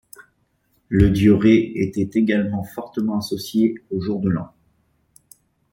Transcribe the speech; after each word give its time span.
Le 0.89 1.11
dieu 1.11 1.35
Rê 1.35 1.73
était 1.75 2.09
également 2.19 2.63
fortement 2.63 3.19
associé 3.19 3.75
au 3.91 4.01
jour 4.01 4.19
de 4.19 4.29
l'an. 4.31 4.51